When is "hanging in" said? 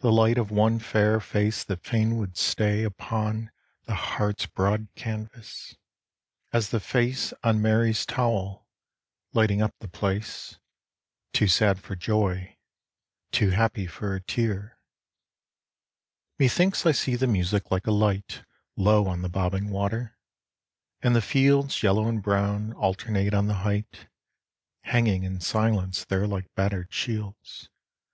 24.82-25.40